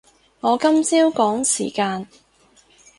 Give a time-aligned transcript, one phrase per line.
[0.39, 2.07] 我今朝趕時間